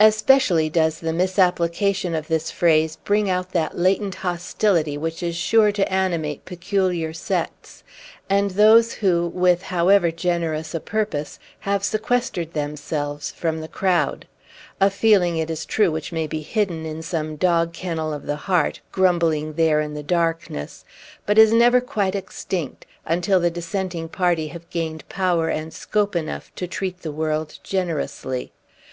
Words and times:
Especially 0.00 0.68
does 0.68 0.98
the 0.98 1.12
misapplication 1.12 2.16
of 2.16 2.26
this 2.26 2.50
phrase 2.50 2.96
bring 3.04 3.30
out 3.30 3.52
that 3.52 3.78
latent 3.78 4.16
hostility 4.16 4.98
which 4.98 5.22
is 5.22 5.36
sure 5.36 5.70
to 5.70 5.88
animate 5.88 6.44
peculiar 6.44 7.12
sects, 7.12 7.84
and 8.28 8.50
those 8.50 8.94
who, 8.94 9.28
with 9.28 9.62
however 9.62 10.10
generous 10.10 10.74
a 10.74 10.80
purpose, 10.80 11.38
have 11.60 11.84
sequestered 11.84 12.54
themselves 12.54 13.30
from 13.30 13.60
the 13.60 13.68
crowd; 13.68 14.26
a 14.80 14.90
feeling, 14.90 15.36
it 15.36 15.48
is 15.48 15.64
true, 15.64 15.92
which 15.92 16.10
may 16.10 16.26
be 16.26 16.40
hidden 16.42 16.84
in 16.84 17.00
some 17.00 17.36
dog 17.36 17.72
kennel 17.72 18.12
of 18.12 18.26
the 18.26 18.34
heart, 18.34 18.80
grumbling 18.90 19.52
there 19.52 19.80
in 19.80 19.94
the 19.94 20.02
darkness, 20.02 20.84
but 21.24 21.38
is 21.38 21.52
never 21.52 21.80
quite 21.80 22.16
extinct, 22.16 22.84
until 23.06 23.38
the 23.38 23.48
dissenting 23.48 24.08
party 24.08 24.48
have 24.48 24.68
gained 24.70 25.08
power 25.08 25.48
and 25.48 25.72
scope 25.72 26.16
enough 26.16 26.52
to 26.56 26.66
treat 26.66 27.02
the 27.02 27.12
world 27.12 27.60
generously. 27.62 28.50